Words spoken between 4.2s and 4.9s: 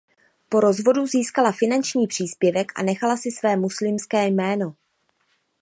jméno.